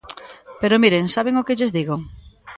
[0.61, 1.95] Pero, miren, ¿saben o que lles digo?